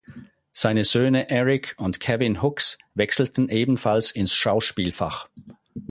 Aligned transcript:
Seine 0.51 0.83
Söhne 0.83 1.29
Eric 1.29 1.75
und 1.77 1.99
Kevin 1.99 2.41
Hooks 2.41 2.79
wechselten 2.95 3.49
ebenfalls 3.49 4.09
ins 4.09 4.33
Schauspielfach. 4.33 5.29